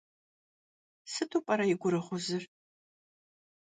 [1.11, 2.43] Сыту пӏэрэ и гурыгъузыр?